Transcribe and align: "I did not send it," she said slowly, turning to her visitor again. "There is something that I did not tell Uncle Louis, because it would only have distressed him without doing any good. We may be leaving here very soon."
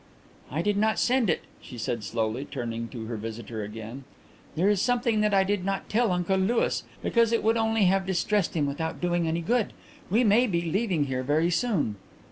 "I 0.49 0.63
did 0.63 0.77
not 0.77 0.97
send 0.97 1.29
it," 1.29 1.41
she 1.61 1.77
said 1.77 2.03
slowly, 2.03 2.43
turning 2.45 2.87
to 2.87 3.05
her 3.05 3.17
visitor 3.17 3.61
again. 3.61 4.03
"There 4.55 4.67
is 4.67 4.81
something 4.81 5.21
that 5.21 5.31
I 5.31 5.43
did 5.43 5.63
not 5.63 5.89
tell 5.89 6.11
Uncle 6.11 6.37
Louis, 6.39 6.81
because 7.03 7.31
it 7.31 7.43
would 7.43 7.55
only 7.55 7.85
have 7.85 8.07
distressed 8.07 8.55
him 8.55 8.65
without 8.65 8.99
doing 8.99 9.27
any 9.27 9.41
good. 9.41 9.73
We 10.09 10.23
may 10.23 10.47
be 10.47 10.63
leaving 10.71 11.03
here 11.03 11.21
very 11.21 11.51
soon." 11.51 11.97